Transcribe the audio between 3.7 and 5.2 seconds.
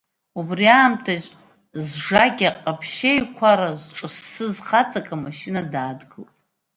зҿассыз хаҵак